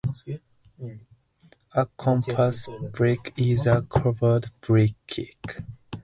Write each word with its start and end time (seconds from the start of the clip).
A 1.73 1.85
compass 1.95 2.67
brick 2.91 3.33
is 3.37 3.67
a 3.67 3.83
curved 3.83 4.49
brick. 4.59 5.29